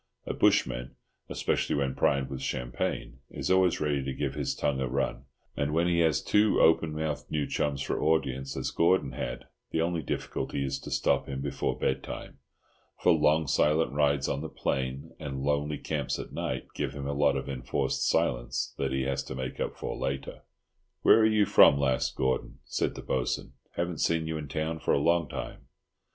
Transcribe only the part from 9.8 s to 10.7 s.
only difficulty